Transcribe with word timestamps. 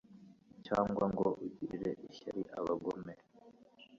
cyangwa 0.65 1.03
ngo 1.13 1.27
ugirire 1.45 1.91
ishyari 2.09 2.43
abagome 2.57 3.13